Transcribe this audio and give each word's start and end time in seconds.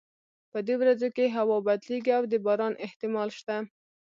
په 0.51 0.59
دې 0.67 0.75
ورځو 0.81 1.07
کې 1.15 1.33
هوا 1.35 1.57
بدلیږي 1.67 2.11
او 2.17 2.23
د 2.31 2.33
باران 2.45 2.73
احتمال 2.85 3.29
شته 3.39 3.55